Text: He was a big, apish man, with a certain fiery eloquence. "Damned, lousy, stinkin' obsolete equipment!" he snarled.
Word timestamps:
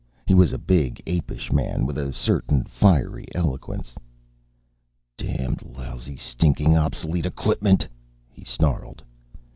He 0.25 0.33
was 0.33 0.51
a 0.51 0.57
big, 0.57 0.99
apish 1.05 1.51
man, 1.53 1.85
with 1.85 1.95
a 1.95 2.11
certain 2.11 2.63
fiery 2.63 3.27
eloquence. 3.35 3.93
"Damned, 5.15 5.61
lousy, 5.61 6.15
stinkin' 6.17 6.73
obsolete 6.75 7.27
equipment!" 7.27 7.87
he 8.27 8.43
snarled. 8.43 9.03